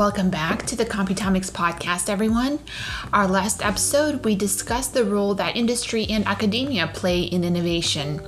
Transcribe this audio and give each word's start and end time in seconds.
Welcome 0.00 0.30
back 0.30 0.64
to 0.68 0.76
the 0.76 0.86
Computomics 0.86 1.50
podcast, 1.50 2.08
everyone. 2.08 2.60
Our 3.12 3.28
last 3.28 3.62
episode, 3.62 4.24
we 4.24 4.34
discussed 4.34 4.94
the 4.94 5.04
role 5.04 5.34
that 5.34 5.58
industry 5.58 6.06
and 6.08 6.26
academia 6.26 6.86
play 6.86 7.20
in 7.20 7.44
innovation. 7.44 8.22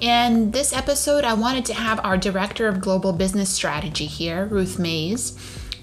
And 0.00 0.54
this 0.54 0.72
episode, 0.72 1.24
I 1.24 1.34
wanted 1.34 1.66
to 1.66 1.74
have 1.74 2.00
our 2.02 2.16
Director 2.16 2.66
of 2.66 2.80
Global 2.80 3.12
Business 3.12 3.50
Strategy 3.50 4.06
here, 4.06 4.46
Ruth 4.46 4.78
Mays, 4.78 5.36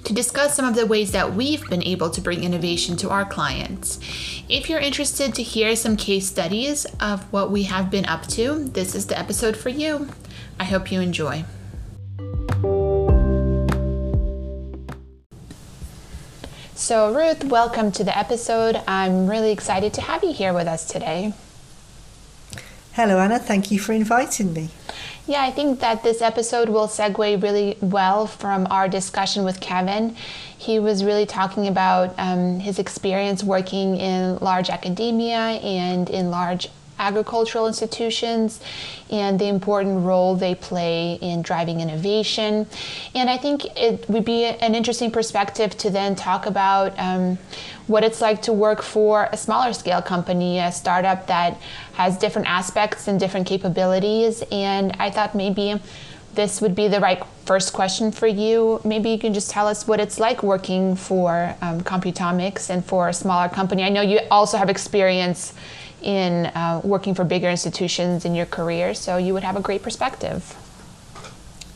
to 0.05 0.13
discuss 0.13 0.55
some 0.55 0.65
of 0.65 0.73
the 0.73 0.87
ways 0.87 1.11
that 1.11 1.35
we've 1.35 1.69
been 1.69 1.83
able 1.83 2.09
to 2.09 2.21
bring 2.21 2.43
innovation 2.43 2.97
to 2.97 3.11
our 3.11 3.23
clients. 3.23 3.99
If 4.49 4.67
you're 4.67 4.79
interested 4.79 5.35
to 5.35 5.43
hear 5.43 5.75
some 5.75 5.95
case 5.95 6.25
studies 6.25 6.87
of 6.99 7.31
what 7.31 7.51
we 7.51 7.63
have 7.65 7.91
been 7.91 8.07
up 8.07 8.25
to, 8.29 8.63
this 8.63 8.95
is 8.95 9.05
the 9.05 9.19
episode 9.19 9.55
for 9.55 9.69
you. 9.69 10.09
I 10.59 10.63
hope 10.63 10.91
you 10.91 11.01
enjoy. 11.01 11.45
So, 16.85 17.11
Ruth, 17.11 17.43
welcome 17.45 17.91
to 17.93 18.03
the 18.03 18.15
episode. 18.15 18.79
I'm 18.87 19.25
really 19.25 19.51
excited 19.51 19.91
to 19.95 20.01
have 20.01 20.23
you 20.23 20.31
here 20.31 20.53
with 20.53 20.67
us 20.67 20.85
today. 20.85 21.33
Hello, 22.93 23.17
Anna. 23.17 23.39
Thank 23.39 23.71
you 23.71 23.79
for 23.79 23.93
inviting 23.93 24.53
me. 24.53 24.69
Yeah, 25.25 25.41
I 25.41 25.49
think 25.49 25.79
that 25.79 26.03
this 26.03 26.21
episode 26.21 26.69
will 26.69 26.87
segue 26.87 27.41
really 27.41 27.75
well 27.81 28.27
from 28.27 28.67
our 28.69 28.87
discussion 28.87 29.43
with 29.43 29.61
Kevin. 29.61 30.15
He 30.55 30.77
was 30.77 31.03
really 31.03 31.25
talking 31.25 31.67
about 31.67 32.13
um, 32.19 32.59
his 32.59 32.77
experience 32.77 33.43
working 33.43 33.97
in 33.97 34.37
large 34.37 34.69
academia 34.69 35.57
and 35.63 36.07
in 36.07 36.29
large 36.29 36.69
agricultural 36.99 37.67
institutions 37.67 38.61
and 39.09 39.39
the 39.39 39.47
important 39.47 40.05
role 40.05 40.35
they 40.35 40.55
play 40.55 41.19
in 41.21 41.41
driving 41.41 41.79
innovation. 41.81 42.67
And 43.13 43.29
I 43.29 43.37
think 43.37 43.65
it 43.77 44.07
would 44.09 44.25
be 44.25 44.45
an 44.45 44.75
interesting 44.75 45.11
perspective 45.11 45.77
to 45.77 45.89
then 45.89 46.15
talk 46.15 46.45
about 46.45 46.97
um, 46.97 47.37
what 47.87 48.03
it's 48.03 48.21
like 48.21 48.41
to 48.43 48.53
work 48.53 48.81
for 48.81 49.29
a 49.31 49.37
smaller 49.37 49.73
scale 49.73 50.01
company, 50.01 50.59
a 50.59 50.71
startup 50.71 51.27
that 51.27 51.59
has 51.93 52.17
different 52.17 52.47
aspects 52.47 53.07
and 53.07 53.19
different 53.19 53.47
capabilities. 53.47 54.43
And 54.51 54.95
I 54.99 55.11
thought 55.11 55.35
maybe 55.35 55.79
this 56.33 56.61
would 56.61 56.75
be 56.75 56.87
the 56.87 56.99
right 56.99 57.23
first 57.45 57.73
question 57.73 58.11
for 58.11 58.27
you. 58.27 58.81
Maybe 58.83 59.09
you 59.09 59.19
can 59.19 59.33
just 59.33 59.49
tell 59.49 59.67
us 59.67 59.87
what 59.87 59.99
it's 59.99 60.19
like 60.19 60.43
working 60.43 60.95
for 60.95 61.55
um, 61.61 61.81
Computomics 61.81 62.69
and 62.69 62.83
for 62.83 63.09
a 63.09 63.13
smaller 63.13 63.47
company. 63.47 63.83
I 63.83 63.89
know 63.89 64.01
you 64.01 64.19
also 64.29 64.57
have 64.57 64.69
experience 64.69 65.53
in 66.05 66.45
uh, 66.47 66.81
working 66.83 67.15
for 67.15 67.23
bigger 67.23 67.49
institutions 67.49 68.23
in 68.23 68.35
your 68.35 68.45
career, 68.45 68.93
so 68.93 69.17
you 69.17 69.33
would 69.33 69.43
have 69.43 69.57
a 69.57 69.61
great 69.61 69.81
perspective. 69.83 70.55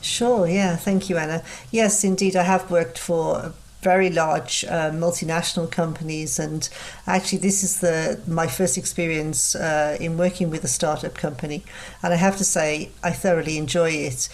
Sure, 0.02 0.48
yeah, 0.48 0.76
thank 0.76 1.10
you, 1.10 1.18
Anna. 1.18 1.44
Yes, 1.72 2.04
indeed, 2.04 2.36
I 2.36 2.44
have 2.44 2.72
worked 2.72 2.98
for 2.98 3.54
very 3.82 4.10
large 4.10 4.66
uh, 4.66 4.92
multinational 4.92 5.72
companies 5.72 6.38
and 6.38 6.68
actually 7.08 7.38
this 7.38 7.64
is 7.64 7.80
the 7.80 8.20
my 8.28 8.46
first 8.46 8.78
experience 8.78 9.56
uh, 9.56 9.96
in 10.02 10.18
working 10.18 10.50
with 10.50 10.66
a 10.66 10.68
startup 10.68 11.16
company 11.16 11.64
and 12.04 12.12
I 12.12 12.18
have 12.18 12.36
to 12.38 12.44
say 12.44 12.90
I 13.02 13.12
thoroughly 13.12 13.58
enjoy 13.58 13.92
it 13.92 14.28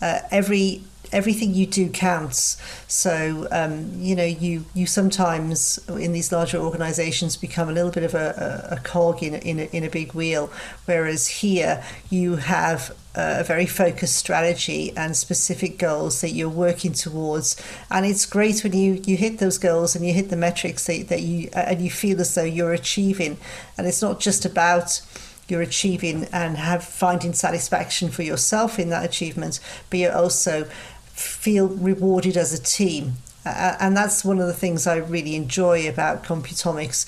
uh, 0.00 0.20
every 0.30 0.84
everything 1.12 1.54
you 1.54 1.66
do 1.66 1.88
counts. 1.88 2.56
So 2.88 3.46
um, 3.50 3.92
you 3.96 4.16
know 4.16 4.24
you 4.24 4.64
you 4.74 4.86
sometimes 4.86 5.78
in 5.88 6.12
these 6.12 6.32
larger 6.32 6.58
organisations 6.58 7.36
become 7.36 7.68
a 7.68 7.72
little 7.72 7.90
bit 7.90 8.04
of 8.04 8.14
a, 8.14 8.70
a, 8.70 8.74
a 8.76 8.80
cog 8.80 9.22
in 9.22 9.34
in 9.34 9.60
a, 9.60 9.64
in 9.64 9.84
a 9.84 9.90
big 9.90 10.12
wheel, 10.14 10.50
whereas 10.86 11.28
here 11.28 11.84
you 12.10 12.36
have 12.36 12.94
a 13.14 13.44
very 13.44 13.66
focused 13.66 14.16
strategy 14.16 14.92
and 14.96 15.14
specific 15.16 15.78
goals 15.78 16.22
that 16.22 16.30
you're 16.30 16.48
working 16.48 16.92
towards 16.92 17.62
and 17.90 18.06
it's 18.06 18.24
great 18.24 18.64
when 18.64 18.72
you 18.72 19.02
you 19.04 19.16
hit 19.18 19.38
those 19.38 19.58
goals 19.58 19.94
and 19.94 20.06
you 20.06 20.14
hit 20.14 20.30
the 20.30 20.36
metrics 20.36 20.86
that, 20.86 21.08
that 21.08 21.20
you 21.20 21.50
and 21.52 21.82
you 21.82 21.90
feel 21.90 22.18
as 22.20 22.34
though 22.34 22.42
you're 22.42 22.72
achieving 22.72 23.36
and 23.76 23.86
it's 23.86 24.00
not 24.00 24.18
just 24.18 24.46
about 24.46 25.02
you're 25.48 25.60
achieving 25.60 26.24
and 26.32 26.56
have 26.56 26.82
finding 26.82 27.34
satisfaction 27.34 28.08
for 28.08 28.22
yourself 28.22 28.78
in 28.78 28.88
that 28.88 29.04
achievement 29.04 29.60
but 29.90 29.98
you're 29.98 30.16
also 30.16 30.66
feel 31.12 31.68
rewarded 31.68 32.36
as 32.36 32.52
a 32.52 32.62
team. 32.62 33.14
Uh, 33.44 33.76
and 33.80 33.96
that's 33.96 34.24
one 34.24 34.38
of 34.38 34.46
the 34.46 34.52
things 34.54 34.86
I 34.86 34.96
really 34.96 35.34
enjoy 35.34 35.88
about 35.88 36.22
Computomics 36.24 37.06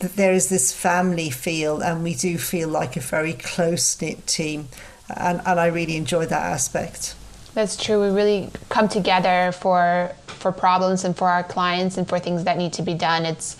that 0.00 0.16
there 0.16 0.32
is 0.32 0.48
this 0.48 0.72
family 0.72 1.30
feel, 1.30 1.80
and 1.80 2.02
we 2.02 2.14
do 2.14 2.36
feel 2.36 2.68
like 2.68 2.96
a 2.96 3.00
very 3.00 3.32
close 3.32 4.00
knit 4.00 4.26
team. 4.26 4.68
And, 5.14 5.40
and 5.46 5.60
I 5.60 5.66
really 5.66 5.96
enjoy 5.96 6.26
that 6.26 6.42
aspect. 6.42 7.14
That's 7.54 7.76
true. 7.76 8.00
We 8.00 8.14
really 8.14 8.50
come 8.68 8.88
together 8.88 9.52
for 9.52 10.12
for 10.26 10.50
problems 10.52 11.04
and 11.04 11.16
for 11.16 11.28
our 11.28 11.42
clients 11.42 11.96
and 11.96 12.06
for 12.06 12.18
things 12.18 12.44
that 12.44 12.58
need 12.58 12.72
to 12.74 12.82
be 12.82 12.94
done. 12.94 13.24
It's 13.24 13.56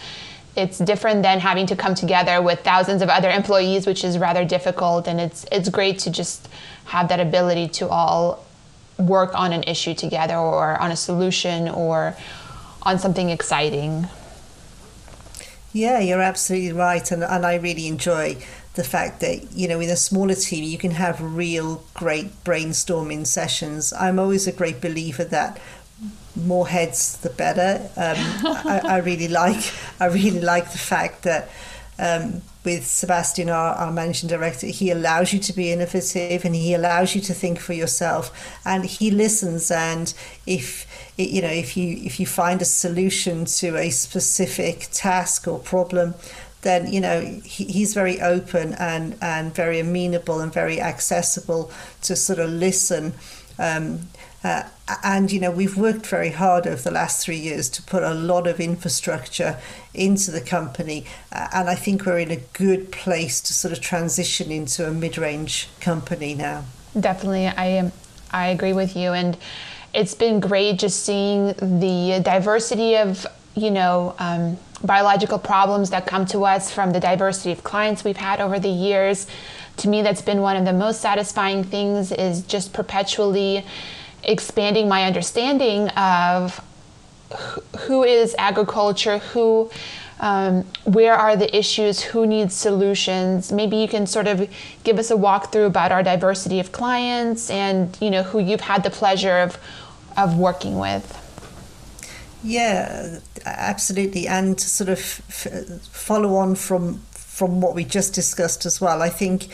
it's 0.57 0.79
different 0.79 1.23
than 1.23 1.41
having 1.41 1.67
to 1.67 1.77
come 1.77 1.95
together 1.95 2.43
with 2.43 2.61
thousands 2.61 3.03
of 3.03 3.09
other 3.09 3.31
employees, 3.31 3.87
which 3.87 4.03
is 4.05 4.19
rather 4.19 4.45
difficult. 4.45 5.07
And 5.07 5.21
it's 5.21 5.47
it's 5.53 5.69
great 5.69 5.99
to 6.01 6.11
just 6.11 6.49
have 6.87 7.09
that 7.09 7.21
ability 7.21 7.69
to 7.69 7.89
all 7.89 8.45
work 8.99 9.35
on 9.35 9.53
an 9.53 9.63
issue 9.65 9.95
together 9.95 10.37
or 10.37 10.81
on 10.81 10.91
a 10.91 10.97
solution 10.97 11.69
or 11.69 12.17
on 12.83 12.99
something 12.99 13.31
exciting. 13.31 14.09
Yeah, 15.73 15.99
you're 15.99 16.23
absolutely 16.23 16.73
right. 16.73 17.11
And, 17.11 17.25
and 17.25 17.45
I 17.45 17.57
really 17.57 17.89
enjoy 17.89 18.37
the 18.75 18.85
fact 18.85 19.21
that, 19.21 19.53
you 19.53 19.69
know, 19.69 19.81
in 19.81 19.91
a 19.91 19.97
smaller 19.97 20.35
team, 20.35 20.65
you 20.65 20.79
can 20.79 20.93
have 20.93 21.21
real 21.21 21.85
great 21.95 22.45
brainstorming 22.45 23.27
sessions. 23.27 23.93
I'm 23.93 24.19
always 24.19 24.47
a 24.47 24.53
great 24.53 24.81
believer 24.81 25.25
that 25.25 25.61
more 26.37 26.69
heads, 26.69 27.17
the 27.19 27.31
better. 27.31 27.89
Um, 27.97 28.17
I, 28.67 28.81
I 28.85 28.97
really 28.99 29.29
like, 29.43 29.73
I 30.01 30.07
really 30.07 30.41
like 30.41 30.73
the 30.73 30.79
fact 30.79 31.23
that 31.23 31.49
um, 31.99 32.43
with 32.65 32.87
Sebastian, 32.87 33.51
our, 33.51 33.75
our 33.75 33.93
managing 33.93 34.29
director, 34.29 34.67
he 34.67 34.91
allows 34.91 35.33
you 35.33 35.39
to 35.39 35.53
be 35.53 35.71
innovative 35.71 36.45
and 36.45 36.55
he 36.55 36.75
allows 36.75 37.15
you 37.15 37.21
to 37.23 37.35
think 37.35 37.59
for 37.61 37.73
yourself, 37.73 38.59
and 38.65 38.85
he 38.85 39.11
listens. 39.11 39.71
And 39.71 40.13
if 40.47 40.87
you 41.17 41.43
know, 41.43 41.49
if 41.49 41.77
you 41.77 41.99
if 42.03 42.19
you 42.19 42.27
find 42.27 42.61
a 42.63 42.65
solution 42.65 43.45
to 43.45 43.77
a 43.77 43.91
specific 43.91 44.89
task 44.93 45.47
or 45.47 45.59
problem, 45.59 46.15
then 46.63 46.91
you 46.93 47.01
know 47.01 47.21
he, 47.45 47.65
he's 47.65 47.95
very 47.95 48.21
open 48.21 48.75
and 48.75 49.17
and 49.21 49.55
very 49.55 49.79
amenable 49.79 50.41
and 50.41 50.53
very 50.53 50.81
accessible 50.81 51.71
to 52.03 52.17
sort 52.17 52.39
of 52.39 52.51
listen. 52.51 53.15
Um, 53.59 54.09
uh, 54.45 54.63
and 55.03 55.33
you 55.33 55.41
know 55.41 55.51
we've 55.51 55.77
worked 55.77 56.07
very 56.07 56.31
hard 56.31 56.67
over 56.67 56.83
the 56.83 56.91
last 56.91 57.25
three 57.25 57.39
years 57.39 57.71
to 57.71 57.83
put 57.83 58.03
a 58.03 58.13
lot 58.13 58.47
of 58.47 58.61
infrastructure 58.61 59.59
into 59.95 60.31
the 60.31 60.41
company, 60.41 61.07
uh, 61.33 61.49
and 61.53 61.69
I 61.69 61.75
think 61.75 62.05
we're 62.05 62.19
in 62.19 62.31
a 62.31 62.41
good 62.53 62.93
place 62.93 63.41
to 63.41 63.55
sort 63.55 63.73
of 63.73 63.81
transition 63.81 64.51
into 64.51 64.87
a 64.87 64.93
mid-range 64.93 65.69
company 65.81 66.35
now. 66.35 66.65
Definitely, 66.99 67.47
I 67.47 67.65
am. 67.67 67.93
I 68.31 68.49
agree 68.49 68.75
with 68.75 68.95
you, 68.95 69.13
and 69.13 69.37
it's 69.95 70.15
been 70.15 70.41
great 70.41 70.79
just 70.79 71.05
seeing 71.05 71.55
the 71.55 72.21
diversity 72.23 72.97
of 72.97 73.27
you 73.55 73.71
know. 73.71 74.15
Um, 74.19 74.59
biological 74.83 75.39
problems 75.39 75.89
that 75.89 76.07
come 76.07 76.27
to 76.27 76.45
us 76.45 76.71
from 76.71 76.91
the 76.91 77.01
diversity 77.01 77.51
of 77.51 77.65
clients 77.65 78.05
we've 78.05 78.19
had 78.19 78.39
over 78.39 78.59
the 78.59 78.69
years 78.69 79.27
to 79.79 79.89
me 79.89 80.03
that's 80.03 80.23
been 80.23 80.41
one 80.41 80.57
of 80.57 80.65
the 80.65 80.73
most 80.73 81.01
satisfying 81.01 81.65
things 81.65 82.13
is 82.13 82.43
just 82.43 82.73
perpetually 82.73 83.65
expanding 84.27 84.89
my 84.89 85.05
understanding 85.05 85.89
of 85.91 86.61
who 87.81 88.05
is 88.05 88.35
agriculture, 88.39 89.19
who, 89.19 89.71
um, 90.21 90.65
where 90.85 91.15
are 91.15 91.37
the 91.37 91.55
issues, 91.57 92.01
who 92.01 92.27
needs 92.27 92.55
solutions. 92.55 93.51
Maybe 93.51 93.77
you 93.77 93.89
can 93.89 94.07
sort 94.07 94.27
of 94.27 94.49
give 94.85 94.99
us 94.99 95.11
a 95.11 95.15
walkthrough 95.15 95.67
about 95.67 95.91
our 95.93 96.03
diversity 96.03 96.61
of 96.61 96.73
clients 96.73 97.51
and 97.51 97.97
you 98.01 98.11
know 98.11 98.23
who 98.23 98.39
you've 98.39 98.63
had 98.63 98.83
the 98.85 98.91
pleasure 98.91 99.39
of 99.39 99.59
of 100.17 100.39
working 100.39 100.79
with. 100.79 101.21
Yeah, 102.45 103.19
absolutely, 103.47 104.29
and 104.29 104.57
to 104.59 104.69
sort 104.69 104.91
of 104.91 104.99
f- 104.99 105.81
follow 105.91 106.37
on 106.37 106.55
from 106.55 107.01
from 107.11 107.61
what 107.61 107.75
we 107.75 107.85
just 107.85 108.15
discussed 108.15 108.67
as 108.67 108.81
well. 108.81 109.03
I 109.03 109.09
think 109.09 109.49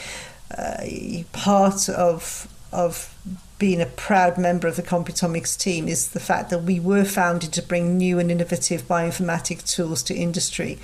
uh, 0.57 0.85
part 1.33 1.89
of 1.89 2.49
of 2.73 3.15
being 3.61 3.81
a 3.81 3.87
proud 3.87 4.39
member 4.39 4.67
of 4.67 4.75
the 4.75 4.83
Computomics 4.83 5.57
team 5.57 5.87
is 5.87 6.09
the 6.09 6.19
fact 6.19 6.49
that 6.51 6.65
we 6.65 6.81
were 6.81 7.05
founded 7.05 7.53
to 7.53 7.63
bring 7.63 7.97
new 7.97 8.19
and 8.19 8.31
innovative 8.31 8.89
bioinformatic 8.89 9.65
tools 9.71 10.03
to 10.03 10.15
industry. 10.15 10.79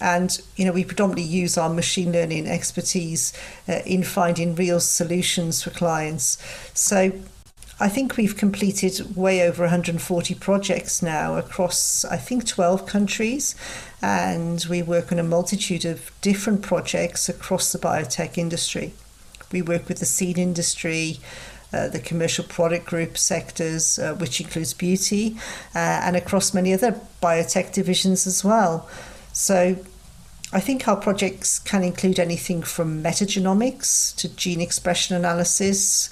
And 0.00 0.38
you 0.56 0.64
know 0.64 0.72
we 0.72 0.84
predominantly 0.84 1.24
use 1.24 1.56
our 1.56 1.72
machine 1.72 2.12
learning 2.12 2.46
expertise 2.46 3.32
uh, 3.68 3.80
in 3.86 4.02
finding 4.02 4.54
real 4.54 4.80
solutions 4.80 5.62
for 5.62 5.70
clients. 5.70 6.38
So 6.74 7.12
I 7.80 7.88
think 7.88 8.16
we've 8.16 8.36
completed 8.36 9.16
way 9.16 9.46
over 9.46 9.62
140 9.62 10.34
projects 10.34 11.00
now 11.00 11.36
across, 11.36 12.04
I 12.04 12.16
think, 12.16 12.44
12 12.44 12.86
countries. 12.86 13.54
And 14.02 14.64
we 14.68 14.82
work 14.82 15.12
on 15.12 15.20
a 15.20 15.24
multitude 15.24 15.84
of 15.84 16.10
different 16.20 16.62
projects 16.62 17.28
across 17.28 17.70
the 17.72 17.78
biotech 17.78 18.36
industry. 18.36 18.94
We 19.52 19.62
work 19.62 19.88
with 19.88 20.00
the 20.00 20.06
seed 20.06 20.38
industry, 20.38 21.20
uh, 21.72 21.88
the 21.88 21.98
commercial 21.98 22.44
product 22.44 22.86
group 22.86 23.18
sectors, 23.18 23.98
uh, 23.98 24.14
which 24.14 24.40
includes 24.40 24.72
beauty, 24.72 25.36
uh, 25.74 25.78
and 25.78 26.16
across 26.16 26.54
many 26.54 26.72
other 26.72 26.98
biotech 27.22 27.72
divisions 27.72 28.26
as 28.26 28.42
well. 28.42 28.88
So 29.32 29.76
I 30.50 30.60
think 30.60 30.88
our 30.88 30.96
projects 30.96 31.58
can 31.58 31.82
include 31.82 32.18
anything 32.18 32.62
from 32.62 33.02
metagenomics 33.02 34.16
to 34.16 34.34
gene 34.34 34.62
expression 34.62 35.14
analysis, 35.14 36.08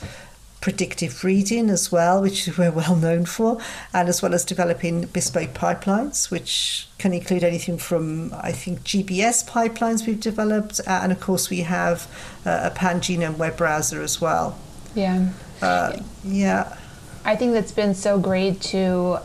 predictive 0.60 1.18
breeding 1.22 1.70
as 1.70 1.90
well, 1.90 2.20
which 2.20 2.46
we're 2.58 2.70
well 2.70 2.96
known 2.96 3.24
for, 3.24 3.58
and 3.94 4.10
as 4.10 4.20
well 4.20 4.34
as 4.34 4.44
developing 4.44 5.06
bespoke 5.06 5.54
pipelines, 5.54 6.30
which 6.30 6.86
can 6.98 7.14
include 7.14 7.44
anything 7.44 7.78
from, 7.78 8.34
I 8.34 8.52
think, 8.52 8.80
GBS 8.80 9.48
pipelines 9.48 10.06
we've 10.06 10.20
developed, 10.20 10.80
uh, 10.86 11.00
and 11.02 11.12
of 11.12 11.20
course, 11.20 11.48
we 11.48 11.60
have 11.60 12.06
a 12.44 12.70
pan 12.70 13.00
genome 13.00 13.38
web 13.38 13.56
browser 13.56 14.02
as 14.02 14.20
well. 14.20 14.58
Yeah. 14.96 15.28
Uh, 15.60 15.98
yeah. 16.24 16.76
I 17.24 17.36
think 17.36 17.52
that's 17.52 17.72
been 17.72 17.94
so 17.94 18.18
great 18.18 18.60
to 18.72 19.20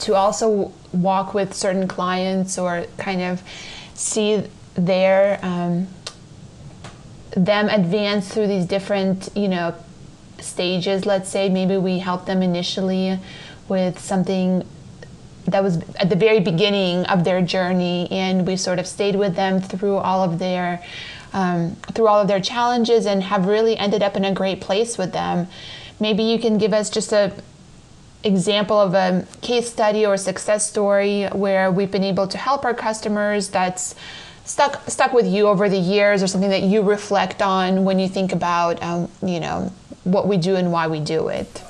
to 0.00 0.14
also 0.14 0.72
walk 0.92 1.34
with 1.34 1.54
certain 1.54 1.86
clients 1.86 2.58
or 2.58 2.84
kind 2.98 3.22
of 3.22 3.42
see 3.94 4.42
their 4.74 5.38
um, 5.42 5.86
them 7.36 7.68
advance 7.68 8.28
through 8.28 8.48
these 8.48 8.66
different 8.66 9.28
you 9.36 9.48
know 9.48 9.74
stages 10.40 11.06
let's 11.06 11.28
say 11.28 11.48
maybe 11.48 11.76
we 11.76 11.98
help 12.00 12.26
them 12.26 12.42
initially 12.42 13.18
with 13.68 13.98
something 13.98 14.66
that 15.46 15.62
was 15.62 15.78
at 15.96 16.10
the 16.10 16.16
very 16.16 16.40
beginning 16.40 17.04
of 17.06 17.22
their 17.24 17.40
journey 17.40 18.08
and 18.10 18.46
we 18.46 18.56
sort 18.56 18.78
of 18.78 18.86
stayed 18.86 19.14
with 19.14 19.36
them 19.36 19.60
through 19.60 19.96
all 19.96 20.22
of 20.22 20.38
their 20.38 20.82
um, 21.34 21.76
through 21.92 22.06
all 22.06 22.20
of 22.20 22.28
their 22.28 22.40
challenges 22.40 23.04
and 23.04 23.22
have 23.24 23.46
really 23.46 23.76
ended 23.76 24.02
up 24.02 24.16
in 24.16 24.24
a 24.24 24.32
great 24.32 24.60
place 24.60 24.96
with 24.96 25.12
them. 25.12 25.48
Maybe 26.00 26.22
you 26.22 26.38
can 26.38 26.56
give 26.56 26.72
us 26.72 26.88
just 26.88 27.12
a 27.12 27.32
example 28.22 28.80
of 28.80 28.94
a 28.94 29.26
case 29.42 29.70
study 29.70 30.06
or 30.06 30.16
success 30.16 30.66
story 30.66 31.26
where 31.26 31.70
we've 31.70 31.90
been 31.90 32.04
able 32.04 32.26
to 32.26 32.38
help 32.38 32.64
our 32.64 32.72
customers 32.72 33.50
that's 33.50 33.94
stuck 34.46 34.88
stuck 34.88 35.12
with 35.12 35.26
you 35.26 35.46
over 35.46 35.68
the 35.68 35.78
years 35.78 36.22
or 36.22 36.26
something 36.26 36.50
that 36.50 36.62
you 36.62 36.80
reflect 36.82 37.42
on 37.42 37.84
when 37.84 37.98
you 37.98 38.08
think 38.08 38.32
about 38.32 38.82
um, 38.82 39.10
you 39.22 39.40
know 39.40 39.70
what 40.04 40.26
we 40.26 40.38
do 40.38 40.56
and 40.56 40.72
why 40.72 40.86
we 40.86 41.00
do 41.00 41.28
it 41.28 41.62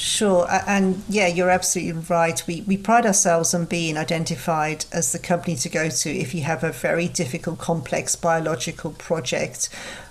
Sure, 0.00 0.46
and 0.66 1.02
yeah, 1.10 1.26
you're 1.26 1.50
absolutely 1.50 1.92
right. 2.08 2.42
We, 2.46 2.62
we 2.62 2.78
pride 2.78 3.04
ourselves 3.04 3.52
on 3.52 3.66
being 3.66 3.98
identified 3.98 4.86
as 4.92 5.12
the 5.12 5.18
company 5.18 5.56
to 5.56 5.68
go 5.68 5.90
to 5.90 6.10
if 6.10 6.34
you 6.34 6.42
have 6.44 6.64
a 6.64 6.72
very 6.72 7.06
difficult, 7.06 7.58
complex 7.58 8.16
biological 8.16 8.92
project 8.92 9.68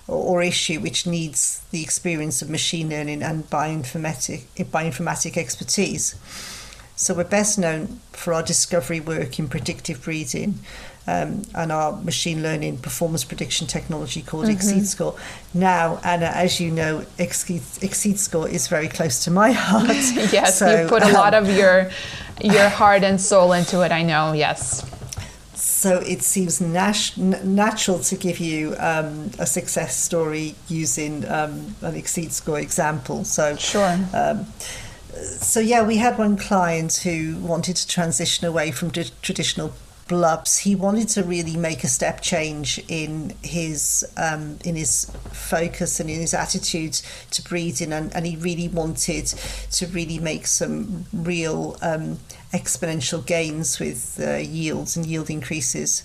or, 0.07 0.15
or 0.15 0.43
issue 0.43 0.79
which 0.79 1.07
needs 1.07 1.63
the 1.71 1.81
experience 1.81 2.43
of 2.43 2.51
machine 2.51 2.89
learning 2.91 3.23
and 3.23 3.49
bioinformatic, 3.49 4.43
bioinformatic 4.57 5.37
expertise. 5.37 6.13
So 6.95 7.15
we're 7.15 7.23
best 7.23 7.57
known 7.57 7.99
for 8.11 8.35
our 8.35 8.43
discovery 8.43 8.99
work 8.99 9.39
in 9.39 9.47
predictive 9.47 10.03
breeding 10.03 10.59
um, 11.09 11.41
and 11.55 11.71
our 11.71 11.93
machine 12.01 12.43
learning 12.43 12.77
performance 12.77 13.23
prediction 13.23 13.65
technology 13.65 14.21
called 14.21 14.45
mm-hmm. 14.45 14.81
Score. 14.81 15.15
Now, 15.53 15.99
Anna, 16.03 16.27
as 16.27 16.59
you 16.59 16.69
know, 16.71 16.99
xSeedScore 17.17 18.49
is 18.49 18.67
very 18.67 18.87
close 18.87 19.23
to 19.23 19.31
my 19.31 19.51
heart. 19.67 19.87
yes, 20.31 20.59
so, 20.59 20.83
you 20.83 20.87
put 20.87 21.03
a 21.03 21.07
um, 21.07 21.13
lot 21.13 21.33
of 21.33 21.49
your 21.49 21.89
your 22.41 22.69
heart 22.69 23.03
and 23.03 23.19
soul 23.19 23.53
into 23.53 23.81
it. 23.81 23.91
I 23.91 24.03
know. 24.03 24.33
Yes. 24.33 24.85
So 25.55 25.99
it 25.99 26.21
seems 26.21 26.61
nat- 26.61 27.17
natural 27.17 27.99
to 27.99 28.15
give 28.15 28.39
you 28.39 28.75
um, 28.79 29.31
a 29.39 29.45
success 29.45 29.97
story 29.97 30.55
using 30.67 31.25
um, 31.25 31.75
an 31.81 31.95
xSeedScore 31.95 32.61
example. 32.61 33.23
So 33.23 33.55
sure. 33.55 33.97
Um, 34.13 34.45
so 35.41 35.59
yeah, 35.59 35.83
we 35.83 35.97
had 35.97 36.17
one 36.17 36.37
client 36.37 36.97
who 36.97 37.37
wanted 37.37 37.75
to 37.77 37.87
transition 37.87 38.47
away 38.47 38.71
from 38.71 38.89
di- 38.89 39.11
traditional 39.21 39.73
blubs, 40.09 40.57
he 40.57 40.75
wanted 40.75 41.07
to 41.07 41.23
really 41.23 41.55
make 41.55 41.85
a 41.85 41.87
step 41.87 42.19
change 42.19 42.83
in 42.89 43.31
his 43.43 44.03
um, 44.17 44.57
in 44.65 44.75
his 44.75 45.09
focus 45.31 46.01
and 46.01 46.09
in 46.09 46.19
his 46.19 46.33
attitude 46.33 46.95
to 47.31 47.41
breeding, 47.43 47.93
and, 47.93 48.13
and 48.13 48.25
he 48.25 48.35
really 48.35 48.67
wanted 48.67 49.27
to 49.71 49.87
really 49.87 50.19
make 50.19 50.47
some 50.47 51.05
real 51.13 51.77
um, 51.81 52.19
exponential 52.51 53.25
gains 53.25 53.79
with 53.79 54.19
uh, 54.21 54.37
yields 54.37 54.97
and 54.97 55.05
yield 55.05 55.29
increases. 55.29 56.03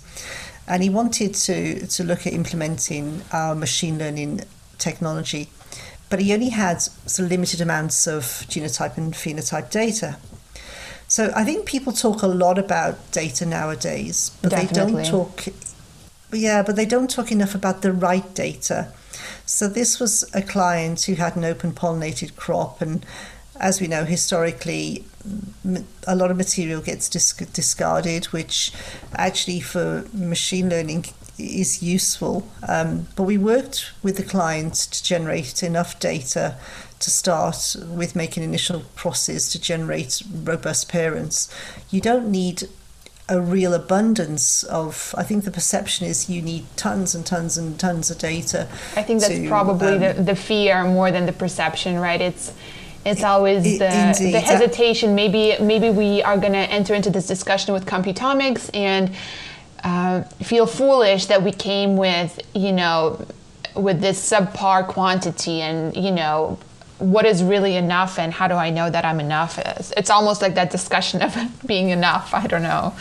And 0.68 0.82
he 0.82 0.90
wanted 0.90 1.34
to 1.34 1.86
to 1.86 2.04
look 2.04 2.26
at 2.26 2.32
implementing 2.32 3.22
our 3.32 3.54
machine 3.54 3.98
learning 3.98 4.42
technology, 4.78 5.48
but 6.10 6.20
he 6.20 6.32
only 6.34 6.50
had 6.50 6.82
some 6.82 7.28
limited 7.28 7.60
amounts 7.60 8.06
of 8.06 8.22
genotype 8.22 8.98
and 8.98 9.14
phenotype 9.14 9.70
data. 9.70 10.18
So 11.08 11.32
I 11.34 11.44
think 11.44 11.66
people 11.66 11.92
talk 11.92 12.22
a 12.22 12.26
lot 12.26 12.58
about 12.58 13.12
data 13.12 13.46
nowadays, 13.46 14.30
but 14.42 14.50
Definitely. 14.50 15.02
they 15.02 15.02
don't 15.02 15.10
talk. 15.10 15.44
Yeah, 16.32 16.62
but 16.62 16.76
they 16.76 16.86
don't 16.86 17.10
talk 17.10 17.30
enough 17.30 17.54
about 17.54 17.82
the 17.82 17.92
right 17.92 18.34
data. 18.34 18.92
So 19.46 19.68
this 19.68 20.00
was 20.00 20.24
a 20.34 20.42
client 20.42 21.02
who 21.02 21.14
had 21.14 21.36
an 21.36 21.44
open 21.44 21.72
pollinated 21.72 22.34
crop, 22.34 22.80
and 22.80 23.04
as 23.60 23.80
we 23.80 23.86
know, 23.86 24.04
historically, 24.04 25.04
a 26.06 26.16
lot 26.16 26.30
of 26.30 26.36
material 26.36 26.80
gets 26.80 27.08
discarded, 27.08 28.26
which 28.26 28.72
actually 29.14 29.60
for 29.60 30.06
machine 30.12 30.68
learning 30.68 31.06
is 31.38 31.82
useful. 31.82 32.48
Um, 32.68 33.08
but 33.16 33.24
we 33.24 33.38
worked 33.38 33.92
with 34.02 34.16
the 34.16 34.22
client 34.22 34.74
to 34.74 35.02
generate 35.02 35.62
enough 35.62 35.98
data 36.00 36.56
to 37.04 37.10
start 37.10 37.76
with 37.88 38.16
making 38.16 38.42
initial 38.42 38.82
crosses 38.96 39.48
to 39.50 39.60
generate 39.60 40.22
robust 40.32 40.88
parents. 40.88 41.54
You 41.90 42.00
don't 42.00 42.30
need 42.30 42.68
a 43.26 43.40
real 43.40 43.72
abundance 43.72 44.64
of 44.64 45.14
i 45.16 45.22
think 45.22 45.44
the 45.44 45.50
perception 45.50 46.06
is 46.06 46.28
you 46.28 46.42
need 46.42 46.62
tons 46.76 47.14
and 47.14 47.24
tons 47.24 47.56
and 47.56 47.80
tons 47.80 48.10
of 48.10 48.18
data 48.18 48.68
i 48.96 49.02
think 49.02 49.18
that's 49.18 49.34
to, 49.34 49.48
probably 49.48 49.94
um, 49.94 50.00
the, 50.00 50.22
the 50.22 50.36
fear 50.36 50.84
more 50.84 51.10
than 51.10 51.24
the 51.24 51.32
perception 51.32 51.98
right 51.98 52.20
it's 52.20 52.52
it's 53.06 53.22
always 53.22 53.64
it, 53.64 53.78
the, 53.78 54.08
indeed. 54.08 54.34
the 54.34 54.40
hesitation 54.40 55.14
maybe 55.14 55.56
maybe 55.58 55.88
we 55.88 56.22
are 56.22 56.36
going 56.36 56.52
to 56.52 56.58
enter 56.58 56.92
into 56.92 57.08
this 57.08 57.26
discussion 57.26 57.72
with 57.72 57.86
computomics 57.86 58.68
and 58.74 59.10
uh, 59.84 60.22
feel 60.42 60.66
foolish 60.66 61.24
that 61.24 61.42
we 61.42 61.50
came 61.50 61.96
with 61.96 62.38
you 62.54 62.72
know 62.72 63.26
with 63.74 64.00
this 64.00 64.30
subpar 64.30 64.86
quantity 64.86 65.60
and 65.62 65.96
you 65.96 66.10
know 66.10 66.58
what 66.99 67.26
is 67.26 67.43
really 67.43 67.76
enough 67.76 68.19
and 68.19 68.32
how 68.32 68.48
do 68.48 68.55
I 68.55 68.70
know 68.70 68.89
that 68.89 69.05
I'm 69.05 69.20
enough 69.20 69.58
is. 69.79 69.93
It's 69.96 70.10
almost 70.10 70.43
like 70.43 70.55
that 70.55 70.70
discussion 70.70 71.22
of 71.27 71.36
being 71.67 71.91
enough. 71.91 72.34
I 72.34 72.46
don't 72.46 72.63
know. 72.63 72.94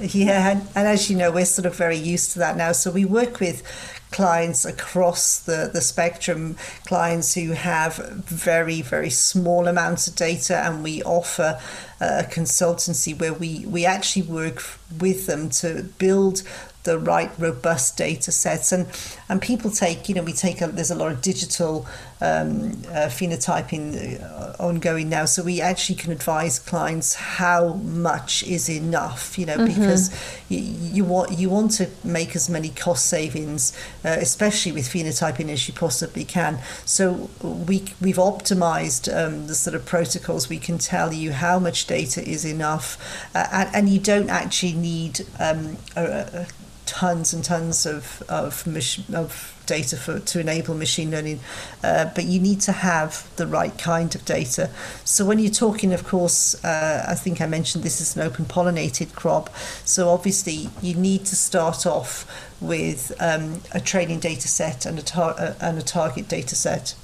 Yeah, 0.00 0.52
and, 0.52 0.60
and, 0.74 0.88
as 0.88 1.10
you 1.10 1.16
know, 1.18 1.30
we're 1.30 1.44
sort 1.44 1.66
of 1.66 1.76
very 1.76 1.98
used 1.98 2.32
to 2.32 2.38
that 2.38 2.56
now. 2.56 2.72
So 2.72 2.90
we 2.90 3.04
work 3.04 3.40
with 3.40 3.62
clients 4.10 4.64
across 4.64 5.38
the, 5.38 5.70
the 5.72 5.80
spectrum, 5.80 6.56
clients 6.86 7.34
who 7.34 7.52
have 7.52 7.96
very, 7.96 8.80
very 8.82 9.10
small 9.10 9.66
amounts 9.66 10.06
of 10.06 10.14
data, 10.14 10.56
and 10.64 10.82
we 10.82 11.02
offer 11.02 11.58
a 12.00 12.22
consultancy 12.24 13.18
where 13.18 13.34
we, 13.34 13.66
we 13.66 13.84
actually 13.84 14.22
work 14.22 14.62
with 14.98 15.26
them 15.26 15.50
to 15.50 15.82
build 15.98 16.42
the 16.84 16.98
right 16.98 17.30
robust 17.38 17.96
data 17.96 18.32
sets 18.32 18.72
and 18.72 18.88
and 19.28 19.40
people 19.40 19.70
take 19.70 20.08
you 20.08 20.14
know 20.16 20.22
we 20.22 20.32
take 20.32 20.60
a, 20.60 20.66
there's 20.66 20.90
a 20.90 20.94
lot 20.96 21.12
of 21.12 21.22
digital 21.22 21.86
um, 22.22 22.72
uh, 22.88 23.08
phenotyping 23.08 24.22
uh, 24.22 24.54
ongoing 24.62 25.08
now. 25.08 25.24
So 25.24 25.42
we 25.42 25.60
actually 25.60 25.96
can 25.96 26.12
advise 26.12 26.58
clients 26.58 27.14
how 27.14 27.74
much 27.74 28.44
is 28.44 28.68
enough 28.68 29.36
you 29.38 29.46
know 29.46 29.56
mm-hmm. 29.56 29.80
because 29.80 30.10
you, 30.48 30.58
you 30.58 31.04
want 31.04 31.38
you 31.38 31.50
want 31.50 31.72
to 31.72 31.88
make 32.04 32.36
as 32.36 32.48
many 32.48 32.68
cost 32.68 33.06
savings 33.06 33.76
uh, 34.04 34.16
especially 34.20 34.72
with 34.72 34.86
phenotyping 34.86 35.48
as 35.48 35.66
you 35.66 35.74
possibly 35.74 36.24
can. 36.24 36.60
So 36.84 37.30
we 37.42 37.84
we've 38.00 38.16
optimized 38.16 39.04
um, 39.12 39.48
the 39.48 39.54
sort 39.54 39.74
of 39.74 39.84
protocols. 39.84 40.48
We 40.48 40.58
can 40.58 40.78
tell 40.78 41.12
you 41.12 41.32
how 41.32 41.58
much 41.58 41.86
data 41.86 42.26
is 42.26 42.44
enough 42.44 42.86
uh, 43.34 43.48
and, 43.52 43.68
and 43.74 43.88
you 43.88 43.98
don't 43.98 44.30
actually 44.30 44.74
need 44.74 45.26
um, 45.40 45.76
a, 45.96 46.04
a 46.04 46.46
tons 46.92 47.32
and 47.32 47.42
tons 47.42 47.86
of 47.86 48.22
of, 48.28 48.66
of 49.14 49.62
data 49.64 49.96
for 49.96 50.18
to 50.18 50.40
enable 50.40 50.74
machine 50.74 51.10
learning, 51.10 51.40
uh, 51.82 52.10
but 52.14 52.24
you 52.24 52.38
need 52.38 52.60
to 52.60 52.72
have 52.72 53.28
the 53.36 53.46
right 53.46 53.78
kind 53.78 54.14
of 54.14 54.24
data. 54.26 54.68
So 55.04 55.24
when 55.24 55.38
you're 55.38 55.50
talking, 55.50 55.94
of 55.94 56.04
course, 56.04 56.62
uh, 56.62 57.06
I 57.08 57.14
think 57.14 57.40
I 57.40 57.46
mentioned 57.46 57.82
this 57.82 58.00
is 58.00 58.14
an 58.16 58.22
open 58.22 58.44
pollinated 58.44 59.14
crop. 59.14 59.48
So 59.84 60.10
obviously 60.10 60.68
you 60.82 60.94
need 60.94 61.24
to 61.26 61.36
start 61.36 61.86
off 61.86 62.26
with 62.60 63.12
um, 63.18 63.62
a 63.72 63.80
training 63.80 64.20
data 64.20 64.48
set 64.48 64.84
and 64.84 64.98
a 64.98 65.02
tar- 65.02 65.36
uh, 65.38 65.54
and 65.60 65.78
a 65.78 65.82
target 65.82 66.28
data 66.28 66.54
set. 66.54 66.94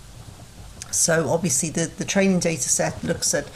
So 0.91 1.31
obviously 1.31 1.71
the 1.71 1.87
the 1.87 2.05
training 2.05 2.41
data 2.41 2.69
set 2.69 3.03
looks 3.03 3.33
at 3.35 3.47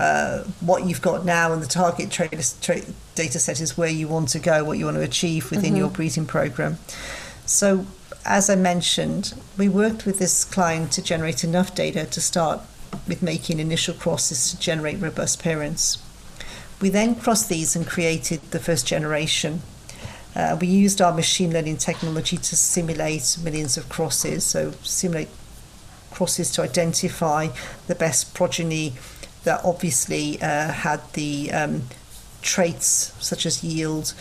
uh, 0.00 0.44
what 0.60 0.86
you've 0.86 1.02
got 1.02 1.24
now 1.24 1.52
and 1.52 1.62
the 1.62 1.66
target 1.66 2.10
tra- 2.10 2.28
tra- 2.60 2.92
data 3.18 3.38
set 3.38 3.60
is 3.60 3.76
where 3.76 3.90
you 3.90 4.06
want 4.06 4.28
to 4.28 4.38
go, 4.38 4.64
what 4.64 4.78
you 4.78 4.84
want 4.84 4.96
to 4.96 5.02
achieve 5.02 5.50
within 5.50 5.72
mm-hmm. 5.72 5.82
your 5.82 5.90
breeding 5.90 6.26
program. 6.26 6.78
So 7.46 7.84
as 8.24 8.48
I 8.48 8.56
mentioned, 8.56 9.34
we 9.56 9.68
worked 9.68 10.06
with 10.06 10.18
this 10.18 10.44
client 10.44 10.92
to 10.92 11.02
generate 11.02 11.42
enough 11.42 11.74
data 11.74 12.06
to 12.06 12.20
start 12.20 12.60
with 13.08 13.22
making 13.22 13.58
initial 13.58 13.94
crosses 13.94 14.50
to 14.50 14.58
generate 14.58 15.00
robust 15.00 15.42
parents. 15.42 15.98
We 16.80 16.90
then 16.90 17.16
crossed 17.16 17.48
these 17.48 17.74
and 17.74 17.86
created 17.86 18.40
the 18.50 18.60
first 18.60 18.86
generation. 18.86 19.62
Uh, 20.36 20.56
we 20.60 20.68
used 20.68 21.00
our 21.00 21.12
machine 21.12 21.52
learning 21.52 21.78
technology 21.78 22.36
to 22.36 22.54
simulate 22.54 23.36
millions 23.42 23.76
of 23.76 23.88
crosses, 23.88 24.44
so 24.44 24.72
simulate 24.82 25.30
crosses 26.12 26.52
to 26.52 26.62
identify 26.62 27.48
the 27.88 27.94
best 27.94 28.34
progeny 28.34 28.92
that 29.44 29.60
obviously 29.64 30.40
uh, 30.40 30.70
had 30.70 31.00
the 31.14 31.50
um, 31.50 31.82
traits 32.42 33.12
such 33.18 33.46
as 33.46 33.64
yield, 33.64 34.14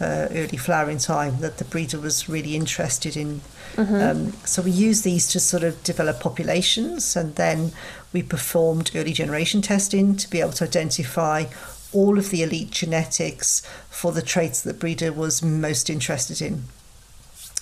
uh, 0.00 0.28
early 0.30 0.56
flowering 0.56 0.98
time 0.98 1.38
that 1.40 1.58
the 1.58 1.64
breeder 1.64 1.98
was 1.98 2.28
really 2.28 2.56
interested 2.56 3.16
in. 3.16 3.40
Mm-hmm. 3.74 3.94
Um, 3.94 4.32
so 4.44 4.62
we 4.62 4.70
use 4.70 5.02
these 5.02 5.28
to 5.28 5.40
sort 5.40 5.62
of 5.62 5.82
develop 5.82 6.20
populations, 6.20 7.16
and 7.16 7.34
then 7.36 7.72
we 8.12 8.22
performed 8.22 8.90
early 8.94 9.12
generation 9.12 9.62
testing 9.62 10.16
to 10.16 10.28
be 10.28 10.40
able 10.40 10.52
to 10.52 10.64
identify 10.64 11.46
all 11.92 12.18
of 12.18 12.30
the 12.30 12.42
elite 12.42 12.70
genetics 12.70 13.60
for 13.90 14.12
the 14.12 14.22
traits 14.22 14.62
that 14.62 14.72
the 14.72 14.78
breeder 14.78 15.12
was 15.12 15.42
most 15.42 15.88
interested 15.88 16.40
in. 16.42 16.64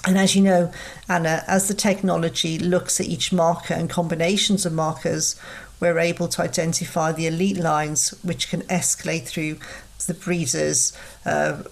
And 0.07 0.17
as 0.17 0.35
you 0.35 0.43
know, 0.43 0.73
Anna, 1.09 1.45
as 1.47 1.69
the 1.69 1.75
technology 1.75 2.59
looks 2.59 3.00
at 3.00 3.07
each 3.07 3.33
marker 3.33 3.75
and 3.75 3.90
combinations 3.90 4.64
of 4.64 4.73
markers, 4.73 5.38
we're 5.79 5.99
able 5.99 6.29
to 6.29 6.43
identify 6.43 7.12
the 7.12 7.26
elite 7.26 7.59
lines 7.59 8.11
which 8.23 8.49
can 8.49 8.62
escalate 8.62 9.26
through 9.26 9.59
the 10.07 10.14
breeders' 10.14 10.92
uh, 11.25 11.62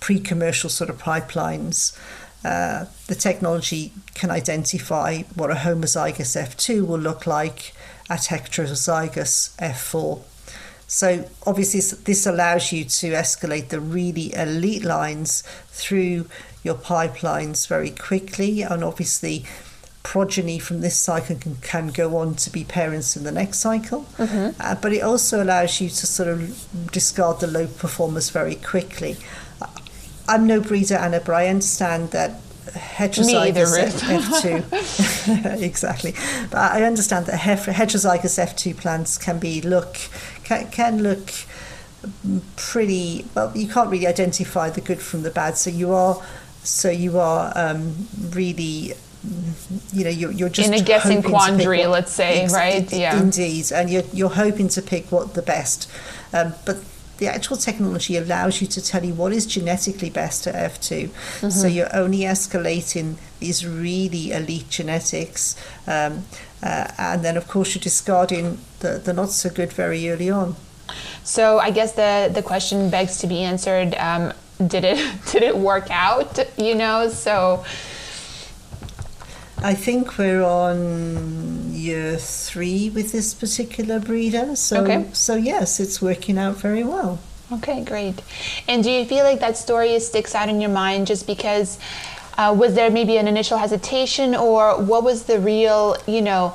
pre 0.00 0.20
commercial 0.20 0.70
sort 0.70 0.90
of 0.90 0.98
pipelines. 0.98 1.98
Uh, 2.44 2.86
the 3.08 3.14
technology 3.14 3.92
can 4.14 4.30
identify 4.30 5.22
what 5.34 5.50
a 5.50 5.54
homozygous 5.54 6.40
F2 6.40 6.86
will 6.86 6.98
look 6.98 7.26
like 7.26 7.72
at 8.08 8.20
heterozygous 8.20 9.56
F4. 9.56 10.22
So 10.86 11.28
obviously 11.44 11.80
this 12.04 12.26
allows 12.26 12.70
you 12.70 12.84
to 12.84 13.10
escalate 13.12 13.68
the 13.68 13.80
really 13.80 14.32
elite 14.34 14.84
lines 14.84 15.42
through 15.68 16.26
your 16.62 16.76
pipelines 16.76 17.66
very 17.66 17.90
quickly 17.90 18.62
and 18.62 18.84
obviously 18.84 19.44
progeny 20.06 20.56
from 20.60 20.82
this 20.82 20.96
cycle 20.96 21.34
can, 21.34 21.56
can 21.56 21.88
go 21.88 22.16
on 22.16 22.32
to 22.32 22.48
be 22.48 22.62
parents 22.62 23.16
in 23.16 23.24
the 23.24 23.32
next 23.32 23.58
cycle. 23.58 24.02
Mm-hmm. 24.18 24.60
Uh, 24.60 24.76
but 24.76 24.92
it 24.92 25.00
also 25.00 25.42
allows 25.42 25.80
you 25.80 25.88
to 25.88 26.06
sort 26.06 26.28
of 26.28 26.68
discard 26.92 27.40
the 27.40 27.48
low 27.48 27.66
performers 27.66 28.30
very 28.30 28.54
quickly. 28.54 29.16
I'm 30.28 30.46
no 30.46 30.60
breeder, 30.60 30.94
Anna, 30.94 31.18
but 31.18 31.34
I 31.34 31.48
understand 31.48 32.12
that 32.12 32.40
heterozygous 32.68 33.98
F2 34.00 35.60
exactly 35.62 36.12
but 36.50 36.58
I 36.58 36.82
understand 36.82 37.26
that 37.26 37.40
heterozygous 37.40 38.38
F2 38.38 38.76
plants 38.76 39.16
can 39.16 39.38
be 39.38 39.62
look 39.62 39.96
can, 40.44 40.68
can 40.70 41.02
look 41.02 41.32
pretty 42.56 43.24
well 43.34 43.52
you 43.54 43.68
can't 43.68 43.88
really 43.88 44.06
identify 44.06 44.68
the 44.68 44.80
good 44.80 45.00
from 45.00 45.22
the 45.22 45.30
bad 45.30 45.56
so 45.56 45.70
you 45.70 45.92
are 45.92 46.20
so 46.64 46.90
you 46.90 47.18
are 47.18 47.52
um, 47.54 48.08
really 48.30 48.92
you 49.92 50.04
know 50.04 50.10
you're, 50.10 50.30
you're 50.30 50.48
just 50.48 50.68
in 50.68 50.74
a 50.74 50.82
guessing 50.82 51.22
quandary 51.22 51.80
what, 51.80 51.90
let's 51.90 52.12
say 52.12 52.42
ex- 52.42 52.52
right 52.52 52.92
yeah 52.92 53.20
indeed 53.20 53.70
and 53.72 53.90
you're, 53.90 54.04
you're 54.12 54.30
hoping 54.30 54.68
to 54.68 54.80
pick 54.82 55.10
what 55.10 55.34
the 55.34 55.42
best 55.42 55.90
um, 56.32 56.54
but 56.64 56.76
the 57.18 57.26
actual 57.26 57.56
technology 57.56 58.16
allows 58.16 58.60
you 58.60 58.66
to 58.66 58.84
tell 58.84 59.02
you 59.02 59.14
what 59.14 59.32
is 59.32 59.46
genetically 59.46 60.10
best 60.10 60.46
at 60.46 60.54
F2. 60.54 61.08
Mm-hmm. 61.08 61.48
So 61.48 61.66
you're 61.66 61.94
only 61.96 62.18
escalating 62.20 63.16
these 63.40 63.66
really 63.66 64.32
elite 64.32 64.68
genetics. 64.68 65.56
Um, 65.86 66.24
uh, 66.62 66.88
and 66.98 67.24
then, 67.24 67.38
of 67.38 67.48
course, 67.48 67.74
you're 67.74 67.80
discarding 67.80 68.58
the, 68.80 69.00
the 69.02 69.14
not 69.14 69.30
so 69.30 69.48
good 69.48 69.72
very 69.72 70.10
early 70.10 70.28
on. 70.28 70.56
So 71.24 71.58
I 71.58 71.70
guess 71.70 71.92
the, 71.92 72.30
the 72.30 72.42
question 72.42 72.90
begs 72.90 73.16
to 73.20 73.26
be 73.26 73.38
answered 73.42 73.94
um, 73.94 74.34
did 74.64 74.84
it 74.84 74.98
did 75.32 75.42
it 75.42 75.56
work 75.56 75.90
out 75.90 76.38
you 76.56 76.74
know 76.74 77.08
so 77.08 77.64
I 79.58 79.74
think 79.74 80.18
we're 80.18 80.42
on 80.42 81.72
year 81.72 82.16
three 82.16 82.90
with 82.90 83.12
this 83.12 83.34
particular 83.34 83.98
breeder. 83.98 84.54
So, 84.56 84.82
okay. 84.82 85.06
so 85.12 85.34
yes, 85.36 85.80
it's 85.80 86.02
working 86.02 86.38
out 86.38 86.56
very 86.56 86.84
well. 86.84 87.18
Okay, 87.52 87.84
great. 87.84 88.22
And 88.68 88.82
do 88.82 88.90
you 88.90 89.04
feel 89.04 89.24
like 89.24 89.40
that 89.40 89.56
story 89.56 89.98
sticks 90.00 90.34
out 90.34 90.48
in 90.48 90.60
your 90.60 90.70
mind 90.70 91.06
just 91.06 91.26
because 91.26 91.78
uh, 92.36 92.54
was 92.56 92.74
there 92.74 92.90
maybe 92.90 93.16
an 93.16 93.28
initial 93.28 93.56
hesitation, 93.56 94.34
or 94.34 94.82
what 94.82 95.04
was 95.04 95.24
the 95.24 95.38
real, 95.38 95.96
you 96.06 96.20
know? 96.20 96.54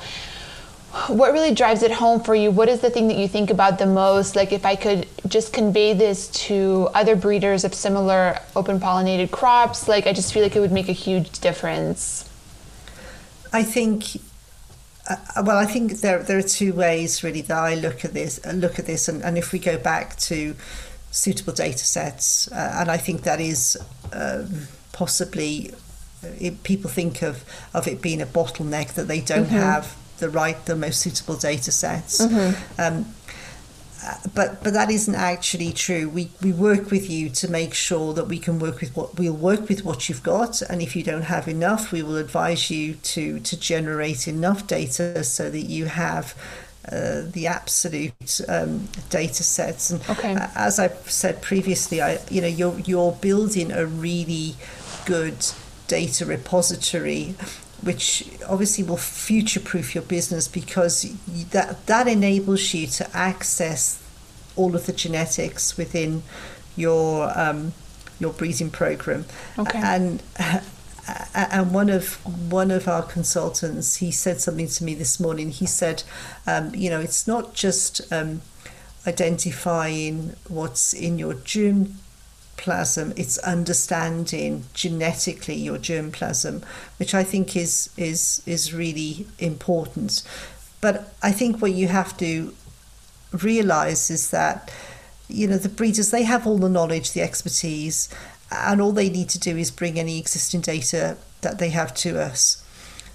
what 1.08 1.32
really 1.32 1.54
drives 1.54 1.84
it 1.84 1.92
home 1.92 2.22
for 2.22 2.36
you? 2.36 2.52
What 2.52 2.68
is 2.68 2.82
the 2.82 2.90
thing 2.90 3.08
that 3.08 3.18
you 3.18 3.28
think 3.28 3.50
about 3.50 3.80
the 3.80 3.86
most? 3.86 4.36
Like, 4.36 4.52
if 4.52 4.66
I 4.66 4.76
could 4.76 5.08
just 5.28 5.54
convey 5.54 5.94
this 5.94 6.28
to 6.48 6.90
other 6.94 7.16
breeders 7.16 7.64
of 7.64 7.74
similar 7.74 8.38
open 8.56 8.80
pollinated 8.80 9.32
crops, 9.32 9.88
like, 9.88 10.06
I 10.06 10.14
just 10.14 10.34
feel 10.34 10.44
like 10.44 10.56
it 10.56 10.60
would 10.60 10.72
make 10.72 10.90
a 10.90 10.94
huge 10.94 11.40
difference. 11.40 12.30
I 13.54 13.64
think. 13.64 14.18
Uh, 15.10 15.16
well, 15.44 15.58
I 15.58 15.66
think 15.66 16.02
there 16.02 16.22
there 16.22 16.38
are 16.38 16.44
two 16.44 16.74
ways 16.74 17.24
really 17.24 17.42
that 17.42 17.58
I 17.58 17.76
look 17.76 18.06
at 18.06 18.14
this. 18.14 18.40
Uh, 18.46 18.52
look 18.52 18.80
at 18.80 18.86
this, 18.86 19.08
and, 19.08 19.24
and 19.24 19.38
if 19.38 19.52
we 19.52 19.60
go 19.60 19.78
back 19.78 20.16
to 20.18 20.56
suitable 21.10 21.54
data 21.54 21.86
sets, 21.86 22.52
uh, 22.52 22.78
and 22.80 22.90
I 22.92 22.98
think 22.98 23.24
that 23.24 23.42
is 23.42 23.78
um, 24.14 24.68
possibly 24.94 25.72
uh, 26.24 26.28
it, 26.40 26.64
people 26.64 26.90
think 26.90 27.22
of 27.24 27.44
of 27.74 27.88
it 27.88 28.02
being 28.02 28.22
a 28.22 28.26
bottleneck 28.26 28.94
that 28.94 29.08
they 29.08 29.22
don't 29.22 29.46
mm-hmm. 29.46 29.56
have 29.56 29.96
the 30.20 30.30
right 30.30 30.66
the 30.66 30.76
most 30.76 31.02
suitable 31.02 31.36
data 31.36 31.72
sets. 31.72 32.22
Mm-hmm. 32.22 32.82
Um, 32.82 33.06
but 34.34 34.64
but 34.64 34.74
that 34.74 34.90
isn't 34.90 35.16
actually 35.16 35.72
true. 35.72 36.10
We 36.10 36.32
we 36.42 36.52
work 36.52 36.92
with 36.92 37.10
you 37.10 37.30
to 37.30 37.48
make 37.48 37.74
sure 37.74 38.14
that 38.14 38.26
we 38.26 38.40
can 38.40 38.60
work 38.60 38.82
with 38.82 38.96
what 38.96 39.18
we'll 39.18 39.34
work 39.34 39.70
with 39.70 39.86
what 39.86 40.10
you've 40.10 40.24
got, 40.24 40.62
and 40.62 40.82
if 40.82 40.96
you 40.96 41.04
don't 41.04 41.24
have 41.24 41.48
enough, 41.48 41.92
we 41.92 42.02
will 42.02 42.18
advise 42.18 42.72
you 42.72 42.96
to 42.96 43.40
to 43.40 43.60
generate 43.60 44.28
enough 44.28 44.68
data 44.68 45.24
so 45.24 45.50
that 45.50 45.62
you 45.64 45.86
have. 45.86 46.36
Uh, 46.92 47.22
the 47.34 47.46
absolute 47.46 48.42
um, 48.50 48.90
data 49.12 49.44
sets, 49.44 49.92
and 49.92 50.02
okay. 50.10 50.34
uh, 50.34 50.48
as 50.56 50.80
I've 50.80 51.12
said 51.12 51.40
previously, 51.40 52.02
I 52.02 52.18
you 52.32 52.42
know 52.42 52.48
you're 52.48 52.80
you're 52.80 53.12
building 53.12 53.72
a 53.72 53.86
really 53.86 54.56
good 55.06 55.46
data 55.88 56.26
repository 56.26 57.36
which 57.82 58.30
obviously 58.48 58.84
will 58.84 58.98
future 58.98 59.60
proof 59.60 59.96
your 59.96 60.04
business 60.04 60.48
because 60.48 61.04
that 61.52 61.86
that 61.88 62.08
enables 62.08 62.74
you 62.74 62.88
to 62.88 63.16
access 63.16 64.02
all 64.56 64.76
of 64.76 64.86
the 64.86 64.94
genetics 64.94 65.78
within 65.78 66.24
your 66.76 67.38
um, 67.38 67.74
your 68.20 68.34
breeding 68.34 68.70
program 68.70 69.26
okay. 69.58 69.80
and 69.84 70.22
and 71.34 71.74
one 71.74 71.90
of 71.90 72.16
one 72.52 72.70
of 72.70 72.88
our 72.88 73.02
consultants 73.02 73.96
he 73.98 74.12
said 74.12 74.40
something 74.40 74.68
to 74.68 74.84
me 74.84 74.94
this 74.94 75.20
morning 75.20 75.50
he 75.50 75.66
said 75.66 76.04
um, 76.46 76.74
you 76.76 76.90
know 76.90 77.00
it's 77.00 77.28
not 77.28 77.54
just 77.54 78.02
um, 78.14 78.42
identifying 79.08 80.36
what's 80.48 80.94
in 80.94 81.18
your 81.18 81.34
germ 81.34 81.96
plasm, 82.62 83.12
it's 83.18 83.40
understanding 83.40 84.64
genetically 84.74 85.56
your 85.56 85.78
germplasm, 85.78 86.64
which 86.98 87.14
I 87.14 87.24
think 87.24 87.56
is 87.56 87.90
is 87.98 88.42
is 88.46 88.74
really 88.74 89.28
important. 89.40 90.24
But 90.80 91.14
I 91.22 91.32
think 91.32 91.62
what 91.62 91.74
you 91.74 91.88
have 91.88 92.16
to 92.18 92.54
realize 93.34 94.10
is 94.12 94.30
that 94.32 94.72
you 95.28 95.48
know 95.48 95.58
the 95.58 95.70
breeders 95.70 96.12
they 96.12 96.24
have 96.24 96.46
all 96.48 96.60
the 96.60 96.70
knowledge, 96.70 97.12
the 97.12 97.22
expertise, 97.22 98.08
and 98.52 98.80
all 98.80 98.94
they 98.94 99.10
need 99.10 99.30
to 99.30 99.40
do 99.40 99.58
is 99.58 99.72
bring 99.72 100.00
any 100.00 100.20
existing 100.20 100.62
data 100.62 101.18
that 101.42 101.58
they 101.58 101.70
have 101.70 101.94
to 101.96 102.22
us. 102.22 102.64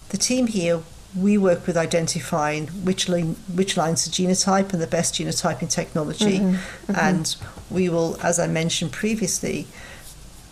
The 0.09 0.19
team 0.19 0.49
here 0.49 0.83
we 1.17 1.39
work 1.39 1.67
with 1.67 1.77
identifying 1.77 2.67
which 2.85 3.09
line, 3.09 3.37
which 3.55 3.77
lines 3.77 4.07
of 4.07 4.13
genotype 4.13 4.73
and 4.73 4.83
the 4.83 4.87
best 4.87 5.15
genotyping 5.15 5.71
technology, 5.71 6.39
mm-hmm, 6.39 6.55
mm-hmm. 6.55 6.95
and 6.97 7.37
we 7.71 7.89
will, 7.89 8.19
as 8.23 8.39
I 8.39 8.47
mentioned 8.47 8.93
previously, 8.93 9.67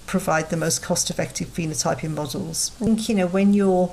provide 0.06 0.50
the 0.50 0.56
most 0.56 0.82
cost-effective 0.82 1.48
phenotyping 1.48 2.10
models. 2.10 2.72
I 2.80 2.84
think 2.84 3.08
you 3.08 3.14
know 3.14 3.26
when 3.26 3.52
you're 3.52 3.88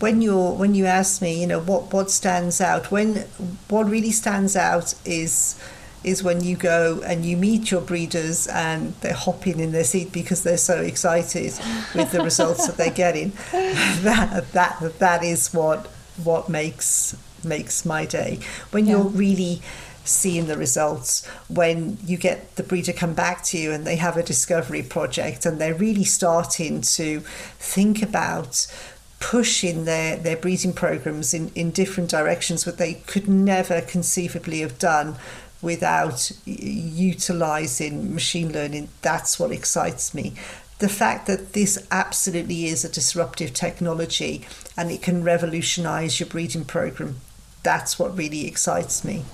when 0.00 0.20
you're 0.20 0.52
when 0.52 0.74
you 0.74 0.86
ask 0.86 1.22
me, 1.22 1.40
you 1.40 1.46
know 1.46 1.60
what 1.60 1.92
what 1.92 2.10
stands 2.10 2.60
out. 2.60 2.90
When 2.90 3.24
what 3.68 3.88
really 3.88 4.10
stands 4.10 4.56
out 4.56 4.94
is 5.04 5.58
is 6.04 6.22
when 6.22 6.42
you 6.42 6.56
go 6.56 7.00
and 7.04 7.24
you 7.24 7.36
meet 7.36 7.70
your 7.70 7.80
breeders 7.80 8.46
and 8.48 8.94
they're 9.00 9.12
hopping 9.12 9.60
in 9.60 9.72
their 9.72 9.84
seat 9.84 10.12
because 10.12 10.42
they're 10.42 10.56
so 10.56 10.80
excited 10.80 11.52
with 11.94 12.10
the 12.12 12.22
results 12.22 12.66
that 12.66 12.76
they're 12.76 12.90
getting. 12.90 13.32
That 14.02 14.52
that 14.52 14.98
that 14.98 15.22
is 15.22 15.52
what 15.52 15.86
what 16.22 16.48
makes 16.48 17.16
makes 17.44 17.84
my 17.84 18.04
day. 18.04 18.40
When 18.70 18.86
yeah. 18.86 18.92
you're 18.92 19.04
really 19.04 19.62
seeing 20.04 20.46
the 20.46 20.56
results 20.56 21.26
when 21.48 21.96
you 22.04 22.16
get 22.16 22.56
the 22.56 22.62
breeder 22.62 22.92
come 22.92 23.14
back 23.14 23.44
to 23.44 23.56
you 23.56 23.70
and 23.70 23.86
they 23.86 23.96
have 23.96 24.16
a 24.16 24.22
discovery 24.22 24.82
project 24.82 25.46
and 25.46 25.60
they're 25.60 25.74
really 25.74 26.04
starting 26.04 26.80
to 26.80 27.20
think 27.58 28.02
about 28.02 28.66
pushing 29.20 29.84
their, 29.84 30.16
their 30.16 30.36
breeding 30.36 30.72
programs 30.72 31.32
in, 31.32 31.50
in 31.54 31.70
different 31.70 32.10
directions 32.10 32.66
what 32.66 32.78
they 32.78 32.94
could 32.94 33.28
never 33.28 33.80
conceivably 33.80 34.60
have 34.60 34.76
done 34.78 35.14
without 35.62 36.32
utilizing 36.44 38.12
machine 38.12 38.52
learning 38.52 38.88
that's 39.00 39.38
what 39.38 39.50
excites 39.50 40.12
me. 40.12 40.34
The 40.80 40.88
fact 40.88 41.28
that 41.28 41.52
this 41.52 41.78
absolutely 41.90 42.66
is 42.66 42.84
a 42.84 42.88
disruptive 42.88 43.54
technology 43.54 44.44
and 44.76 44.90
it 44.90 45.00
can 45.00 45.22
revolutionize 45.22 46.18
your 46.20 46.28
breeding 46.28 46.64
program 46.64 47.20
that's 47.62 47.98
what 47.98 48.16
really 48.16 48.46
excites 48.46 49.04
me 49.04 49.24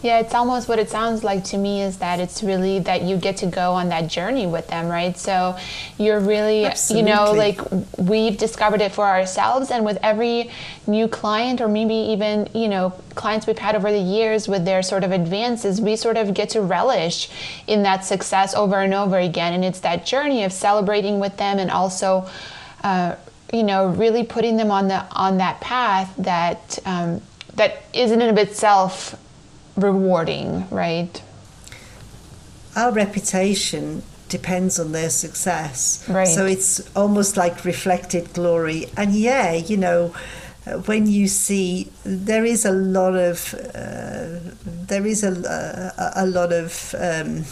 yeah, 0.00 0.20
it's 0.20 0.32
almost 0.32 0.68
what 0.68 0.78
it 0.78 0.88
sounds 0.88 1.24
like 1.24 1.42
to 1.44 1.56
me 1.56 1.82
is 1.82 1.98
that 1.98 2.20
it's 2.20 2.42
really 2.42 2.78
that 2.80 3.02
you 3.02 3.16
get 3.16 3.38
to 3.38 3.46
go 3.46 3.72
on 3.72 3.88
that 3.88 4.06
journey 4.06 4.46
with 4.46 4.68
them, 4.68 4.86
right? 4.86 5.16
So 5.18 5.56
you're 5.98 6.20
really, 6.20 6.66
Absolutely. 6.66 7.10
you 7.10 7.16
know, 7.16 7.32
like 7.32 7.60
we've 7.98 8.36
discovered 8.36 8.80
it 8.80 8.92
for 8.92 9.04
ourselves, 9.04 9.72
and 9.72 9.84
with 9.84 9.98
every 10.02 10.50
new 10.86 11.08
client, 11.08 11.60
or 11.60 11.66
maybe 11.66 11.94
even, 11.94 12.48
you 12.54 12.68
know, 12.68 12.90
clients 13.16 13.48
we've 13.48 13.58
had 13.58 13.74
over 13.74 13.90
the 13.90 13.98
years 13.98 14.46
with 14.46 14.64
their 14.64 14.82
sort 14.84 15.02
of 15.02 15.10
advances, 15.10 15.80
we 15.80 15.96
sort 15.96 16.16
of 16.16 16.32
get 16.32 16.50
to 16.50 16.60
relish 16.60 17.28
in 17.66 17.82
that 17.82 18.04
success 18.04 18.54
over 18.54 18.78
and 18.78 18.94
over 18.94 19.18
again. 19.18 19.52
And 19.52 19.64
it's 19.64 19.80
that 19.80 20.06
journey 20.06 20.44
of 20.44 20.52
celebrating 20.52 21.18
with 21.18 21.36
them 21.38 21.58
and 21.58 21.72
also, 21.72 22.28
uh, 22.84 23.16
you 23.52 23.64
know, 23.64 23.88
really 23.88 24.22
putting 24.22 24.56
them 24.58 24.70
on 24.70 24.86
the 24.86 25.04
on 25.10 25.38
that 25.38 25.60
path 25.60 26.14
that 26.18 26.78
um, 26.84 27.20
that 27.54 27.82
isn't 27.92 28.22
in 28.22 28.28
of 28.28 28.38
itself 28.38 29.16
rewarding, 29.78 30.68
right? 30.70 31.22
Our 32.76 32.92
reputation 32.92 34.02
depends 34.28 34.78
on 34.78 34.92
their 34.92 35.10
success. 35.10 36.04
Right. 36.08 36.28
So 36.28 36.44
it's 36.44 36.94
almost 36.94 37.36
like 37.36 37.64
reflected 37.64 38.32
glory. 38.34 38.86
And 38.96 39.14
yeah, 39.14 39.52
you 39.54 39.76
know, 39.76 40.14
when 40.86 41.06
you 41.06 41.28
see 41.28 41.90
there 42.04 42.44
is 42.44 42.64
a 42.64 42.72
lot 42.72 43.14
of 43.14 43.54
uh, 43.74 44.38
there 44.64 45.06
is 45.06 45.24
a, 45.24 45.32
a, 45.96 46.24
a 46.24 46.26
lot 46.26 46.52
of 46.52 46.94
um, 46.98 47.44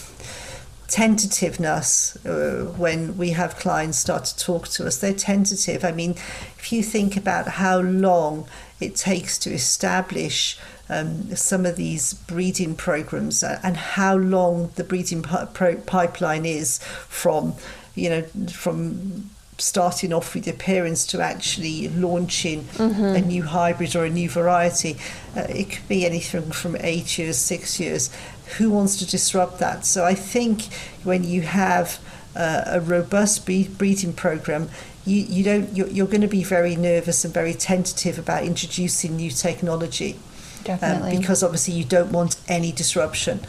tentativeness 0.88 2.16
uh, 2.24 2.72
when 2.72 3.16
we 3.16 3.30
have 3.30 3.56
clients 3.56 3.98
start 3.98 4.24
to 4.26 4.36
talk 4.36 4.68
to 4.68 4.86
us. 4.86 4.98
They're 4.98 5.12
tentative. 5.12 5.84
I 5.84 5.92
mean, 5.92 6.12
if 6.58 6.72
you 6.72 6.82
think 6.82 7.16
about 7.16 7.48
how 7.48 7.80
long 7.80 8.48
it 8.80 8.94
takes 8.94 9.38
to 9.38 9.50
establish 9.52 10.58
um, 10.88 11.34
some 11.34 11.66
of 11.66 11.76
these 11.76 12.14
breeding 12.14 12.76
programs 12.76 13.42
and 13.42 13.76
how 13.76 14.16
long 14.16 14.70
the 14.76 14.84
breeding 14.84 15.22
pipeline 15.22 16.46
is 16.46 16.78
from, 16.78 17.54
you 17.94 18.08
know, 18.08 18.22
from 18.48 19.30
starting 19.58 20.12
off 20.12 20.34
with 20.34 20.58
parents 20.58 21.06
to 21.06 21.20
actually 21.20 21.88
launching 21.88 22.64
mm-hmm. 22.64 23.04
a 23.04 23.20
new 23.20 23.42
hybrid 23.42 23.96
or 23.96 24.04
a 24.04 24.10
new 24.10 24.28
variety. 24.28 24.96
Uh, 25.34 25.46
it 25.48 25.70
could 25.70 25.88
be 25.88 26.04
anything 26.04 26.50
from 26.50 26.76
eight 26.80 27.18
years, 27.18 27.38
six 27.38 27.80
years. 27.80 28.10
Who 28.58 28.70
wants 28.70 28.96
to 28.98 29.06
disrupt 29.06 29.58
that? 29.58 29.84
So 29.84 30.04
I 30.04 30.14
think 30.14 30.72
when 31.04 31.24
you 31.24 31.42
have 31.42 31.98
uh, 32.34 32.62
a 32.66 32.80
robust 32.80 33.46
breeding 33.46 34.12
program, 34.12 34.70
you, 35.04 35.22
you 35.22 35.44
don't 35.44 35.76
you're, 35.76 35.88
you're 35.88 36.06
going 36.06 36.20
to 36.20 36.28
be 36.28 36.44
very 36.44 36.76
nervous 36.76 37.24
and 37.24 37.32
very 37.32 37.54
tentative 37.54 38.18
about 38.18 38.44
introducing 38.44 39.16
new 39.16 39.30
technology. 39.30 40.16
Definitely. 40.64 41.12
Um, 41.12 41.20
because 41.20 41.42
obviously 41.42 41.74
you 41.74 41.84
don't 41.84 42.12
want 42.12 42.36
any 42.48 42.72
disruption. 42.72 43.40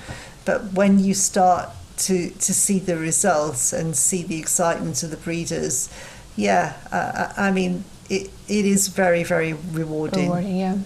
But 0.45 0.73
when 0.73 0.99
you 0.99 1.13
start 1.13 1.69
to, 1.97 2.29
to 2.29 2.53
see 2.53 2.79
the 2.79 2.95
results 2.97 3.73
and 3.73 3.95
see 3.95 4.23
the 4.23 4.39
excitement 4.39 5.01
of 5.03 5.09
the 5.09 5.17
breeders, 5.17 5.89
yeah, 6.35 6.73
uh, 6.91 7.33
I 7.35 7.51
mean, 7.51 7.83
it, 8.09 8.29
it 8.47 8.65
is 8.65 8.87
very, 8.87 9.23
very 9.23 9.53
rewarding. 9.71 10.25
Rewarding, 10.25 10.57
yeah. 10.57 10.77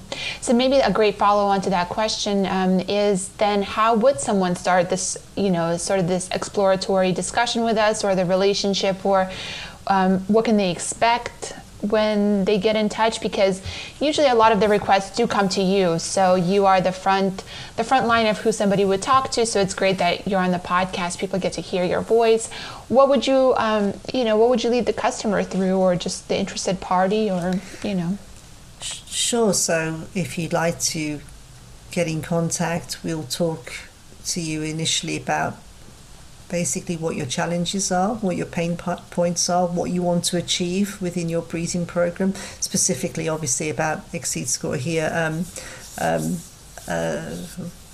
So 0.42 0.54
maybe 0.54 0.78
a 0.78 0.92
great 0.92 1.16
follow 1.16 1.46
on 1.46 1.62
to 1.62 1.70
that 1.70 1.90
question 1.90 2.46
um, 2.48 2.80
is 2.82 3.30
then 3.38 3.62
how 3.62 3.95
would 3.95 4.19
someone 4.19 4.56
start 4.56 4.89
this, 4.89 5.17
you 5.36 5.52
know, 5.52 5.78
sort 5.78 6.00
of 6.00 6.08
this 6.08 6.30
exploratory 6.32 7.12
discussion 7.12 7.63
with 7.63 7.78
us 7.78 8.04
or 8.04 8.15
the 8.15 8.26
relationship 8.26 9.06
or 9.06 9.30
um, 9.88 10.19
what 10.22 10.45
can 10.45 10.58
they 10.58 10.72
expect? 10.72 11.54
When 11.82 12.46
they 12.46 12.58
get 12.58 12.76
in 12.76 12.89
touch 12.89 13.22
because 13.22 13.62
usually 14.00 14.28
a 14.28 14.36
lot 14.36 14.52
of 14.52 14.60
the 14.60 14.67
requests 14.67 15.15
do 15.15 15.28
come 15.28 15.50
to 15.50 15.62
you. 15.62 16.00
So 16.00 16.36
you 16.36 16.65
are 16.65 16.82
the 16.82 16.91
front 16.91 17.44
the 17.76 17.84
front 17.84 18.08
line 18.08 18.28
of 18.28 18.39
who 18.39 18.52
somebody 18.52 18.86
would 18.86 19.02
talk 19.02 19.32
to. 19.32 19.46
So 19.46 19.60
it's 19.60 19.74
great 19.74 19.98
that 19.98 20.28
you're 20.28 20.39
on 20.39 20.52
the 20.52 20.60
podcast. 20.60 21.20
People 21.20 21.39
get 21.39 21.54
to 21.54 21.62
hear 21.62 21.84
your 21.84 22.02
voice. 22.02 22.52
What 22.88 23.10
would 23.10 23.26
you 23.28 23.54
um, 23.58 23.94
you 24.13 24.24
know 24.24 24.38
what 24.38 24.50
would 24.50 24.63
you 24.63 24.70
lead 24.70 24.86
the 24.86 24.94
customer 24.94 25.44
through 25.44 25.78
or 25.78 25.96
just 25.96 26.28
the 26.28 26.38
interested 26.38 26.80
party 26.80 27.30
or 27.30 27.54
you 27.84 27.96
know? 27.96 28.17
Sure. 28.82 29.54
So 29.54 30.02
if 30.15 30.38
you'd 30.38 30.54
like 30.54 30.80
to 30.80 31.22
get 31.91 32.08
in 32.08 32.22
contact 32.22 33.00
we'll 33.04 33.24
talk 33.24 33.74
to 34.24 34.39
you 34.39 34.62
initially 34.62 35.17
about 35.17 35.58
basically 36.52 36.98
what 36.98 37.16
your 37.16 37.26
challenges 37.26 37.92
are, 37.92 38.16
what 38.16 38.36
your 38.36 38.46
pain 38.46 38.76
points 38.76 39.50
are, 39.50 39.68
what 39.68 39.90
you 39.90 40.04
want 40.04 40.26
to 40.26 40.38
achieve 40.38 41.02
within 41.02 41.30
your 41.30 41.42
breeding 41.42 41.86
program, 41.86 42.36
specifically, 42.60 43.30
obviously, 43.30 43.70
about 43.70 44.12
xSeedScore 44.12 44.78
here. 44.78 45.10
Um, 45.14 45.46
um, 46.00 46.38
uh, 46.88 47.36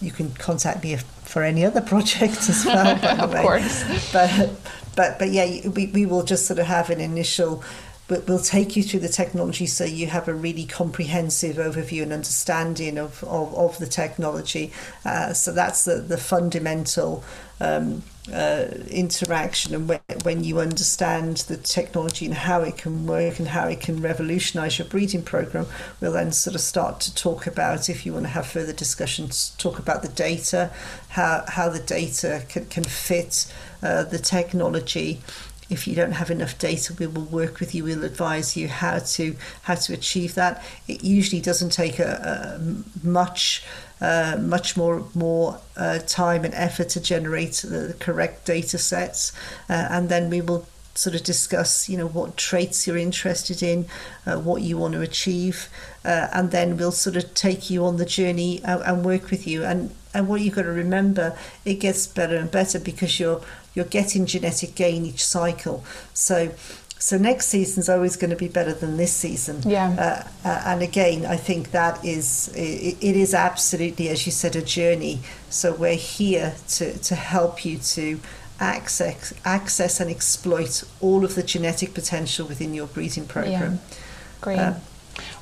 you 0.01 0.11
can 0.11 0.31
contact 0.31 0.83
me 0.83 0.97
for 1.23 1.43
any 1.43 1.63
other 1.63 1.81
project 1.93 2.49
as 2.49 2.65
well. 2.65 2.97
of 3.21 3.31
course. 3.35 3.83
But, 4.11 4.49
but, 4.95 5.19
but 5.19 5.29
yeah, 5.29 5.69
we, 5.69 5.87
we 5.87 6.05
will 6.05 6.23
just 6.23 6.47
sort 6.47 6.59
of 6.59 6.65
have 6.65 6.89
an 6.89 6.99
initial 6.99 7.63
but 8.07 8.27
we'll 8.27 8.39
take 8.39 8.75
you 8.75 8.83
through 8.83 9.01
the 9.01 9.09
technology 9.09 9.65
so 9.65 9.83
you 9.83 10.07
have 10.07 10.27
a 10.27 10.33
really 10.33 10.65
comprehensive 10.65 11.57
overview 11.57 12.03
and 12.03 12.13
understanding 12.13 12.97
of, 12.97 13.23
of, 13.25 13.53
of 13.55 13.77
the 13.79 13.87
technology. 13.87 14.71
Uh, 15.05 15.33
so 15.33 15.51
that's 15.51 15.85
the, 15.85 15.95
the 15.95 16.17
fundamental 16.17 17.23
um, 17.59 18.03
uh, 18.31 18.65
interaction 18.89 19.73
and 19.73 19.87
when, 19.87 19.99
when 20.23 20.43
you 20.43 20.59
understand 20.59 21.37
the 21.47 21.55
technology 21.55 22.25
and 22.25 22.35
how 22.35 22.61
it 22.61 22.77
can 22.77 23.07
work 23.07 23.39
and 23.39 23.47
how 23.47 23.67
it 23.67 23.79
can 23.79 24.01
revolutionize 24.01 24.77
your 24.77 24.87
breeding 24.87 25.23
program 25.23 25.65
we'll 26.01 26.11
then 26.11 26.31
sort 26.31 26.53
of 26.53 26.59
start 26.59 26.99
to 26.99 27.13
talk 27.15 27.47
about 27.47 27.89
if 27.89 28.05
you 28.05 28.11
want 28.11 28.25
to 28.25 28.29
have 28.29 28.45
further 28.45 28.73
discussions 28.73 29.55
talk 29.57 29.79
about 29.79 30.01
the 30.01 30.09
data 30.09 30.69
how, 31.09 31.45
how 31.47 31.69
the 31.69 31.79
data 31.79 32.43
can, 32.49 32.65
can 32.65 32.83
fit 32.83 33.51
uh, 33.81 34.03
the 34.03 34.19
technology 34.19 35.21
if 35.69 35.87
you 35.87 35.95
don't 35.95 36.13
have 36.13 36.31
enough 36.31 36.57
data 36.57 36.93
we 36.97 37.07
will 37.07 37.23
work 37.23 37.59
with 37.59 37.75
you 37.75 37.83
we'll 37.83 38.03
advise 38.03 38.55
you 38.55 38.67
how 38.67 38.99
to 38.99 39.35
how 39.63 39.75
to 39.75 39.93
achieve 39.93 40.35
that. 40.35 40.63
It 40.87 41.03
usually 41.03 41.41
doesn't 41.41 41.71
take 41.71 41.99
a, 41.99 42.57
a 42.57 43.07
much 43.07 43.63
uh, 43.99 44.37
much 44.39 44.77
more 44.77 45.05
more 45.13 45.59
uh, 45.75 45.99
time 45.99 46.45
and 46.45 46.53
effort 46.53 46.89
to 46.89 46.99
generate 46.99 47.53
the 47.53 47.95
correct 47.99 48.45
data 48.45 48.77
sets, 48.77 49.33
uh, 49.69 49.87
and 49.89 50.09
then 50.09 50.29
we 50.29 50.41
will 50.41 50.67
sort 50.93 51.15
of 51.15 51.23
discuss, 51.23 51.87
you 51.87 51.95
know, 51.95 52.07
what 52.07 52.37
traits 52.37 52.87
you're 52.87 52.97
interested 52.97 53.61
in, 53.61 53.85
uh, 54.25 54.35
what 54.39 54.63
you 54.63 54.77
want 54.77 54.95
to 54.95 55.01
achieve, 55.01 55.69
uh, 56.03 56.27
and 56.33 56.49
then 56.49 56.75
we'll 56.75 56.91
sort 56.91 57.15
of 57.15 57.33
take 57.35 57.69
you 57.69 57.85
on 57.85 57.97
the 57.97 58.05
journey 58.05 58.59
and, 58.63 58.81
and 58.81 59.05
work 59.05 59.29
with 59.29 59.47
you. 59.47 59.63
And 59.63 59.91
and 60.13 60.27
what 60.27 60.41
you've 60.41 60.55
got 60.55 60.63
to 60.63 60.71
remember, 60.71 61.37
it 61.65 61.75
gets 61.75 62.07
better 62.07 62.37
and 62.37 62.49
better 62.49 62.79
because 62.79 63.19
you're 63.19 63.41
you're 63.77 63.85
getting 63.85 64.25
genetic 64.25 64.73
gain 64.73 65.05
each 65.05 65.23
cycle. 65.23 65.85
So 66.15 66.51
so 66.99 67.15
next 67.17 67.45
season's 67.49 67.89
always 67.89 68.15
going 68.15 68.31
to 68.31 68.35
be 68.35 68.47
better 68.47 68.73
than 68.73 68.97
this 68.97 69.13
season. 69.13 69.61
Yeah. 69.69 70.25
Uh, 70.43 70.47
uh, 70.49 70.63
and 70.65 70.81
again, 70.81 71.27
I 71.27 71.37
think 71.37 71.69
that 71.71 72.03
is 72.03 72.51
it, 72.55 72.97
it 72.99 73.15
is 73.15 73.35
absolutely, 73.35 74.09
as 74.09 74.25
you 74.25 74.31
said, 74.31 74.55
a 74.55 74.63
journey. 74.63 75.19
So 75.51 75.75
we're 75.75 75.93
here 75.93 76.55
to 76.69 76.97
to 76.97 77.15
help 77.15 77.63
you 77.63 77.77
to 77.77 78.19
access 78.59 79.31
access 79.45 79.99
and 79.99 80.09
exploit 80.09 80.83
all 80.99 81.23
of 81.23 81.35
the 81.35 81.43
genetic 81.43 81.93
potential 81.93 82.47
within 82.47 82.73
your 82.73 82.87
breeding 82.87 83.27
program. 83.27 83.73
Yeah. 83.73 83.97
Great. 84.41 84.59
Uh, 84.59 84.73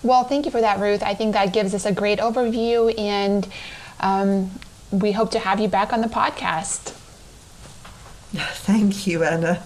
well, 0.03 0.25
thank 0.25 0.43
you 0.45 0.51
for 0.51 0.59
that, 0.59 0.79
Ruth. 0.79 1.03
I 1.03 1.13
think 1.13 1.33
that 1.33 1.53
gives 1.53 1.73
us 1.73 1.85
a 1.85 1.93
great 1.93 2.19
overview, 2.19 2.93
and 2.99 3.47
um, 4.01 4.51
we 4.91 5.13
hope 5.13 5.31
to 5.31 5.39
have 5.39 5.61
you 5.61 5.69
back 5.69 5.93
on 5.93 6.01
the 6.01 6.07
podcast. 6.07 6.93
Thank 8.35 9.07
you, 9.07 9.23
Anna. 9.23 9.63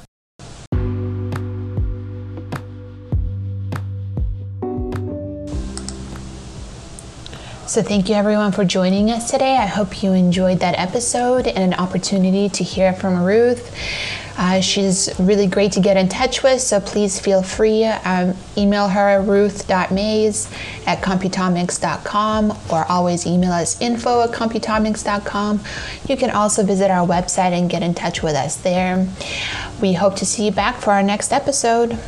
So, 7.65 7.83
thank 7.83 8.09
you 8.09 8.15
everyone 8.15 8.51
for 8.51 8.65
joining 8.65 9.11
us 9.11 9.29
today. 9.29 9.55
I 9.55 9.67
hope 9.67 10.01
you 10.01 10.13
enjoyed 10.13 10.59
that 10.61 10.73
episode 10.79 11.45
and 11.47 11.73
an 11.73 11.79
opportunity 11.79 12.49
to 12.49 12.63
hear 12.63 12.93
from 12.93 13.23
Ruth. 13.23 13.75
Uh, 14.39 14.61
she's 14.61 15.09
really 15.19 15.47
great 15.47 15.73
to 15.73 15.81
get 15.81 15.97
in 15.97 16.07
touch 16.07 16.43
with, 16.43 16.61
so 16.61 16.79
please 16.79 17.19
feel 17.19 17.43
free. 17.43 17.83
Um, 17.83 18.33
email 18.57 18.87
her 18.87 19.21
ruth.mays 19.21 20.49
at 20.87 21.01
computomics.com 21.01 22.57
or 22.71 22.85
always 22.89 23.27
email 23.27 23.51
us 23.51 23.79
info 23.81 24.21
at 24.21 24.29
computomics.com. 24.29 25.59
You 26.07 26.15
can 26.15 26.29
also 26.29 26.63
visit 26.63 26.89
our 26.89 27.05
website 27.05 27.51
and 27.51 27.69
get 27.69 27.83
in 27.83 27.93
touch 27.93 28.23
with 28.23 28.35
us 28.35 28.55
there. 28.55 29.09
We 29.81 29.91
hope 29.91 30.15
to 30.15 30.25
see 30.25 30.45
you 30.45 30.51
back 30.53 30.77
for 30.77 30.91
our 30.91 31.03
next 31.03 31.33
episode. 31.33 31.99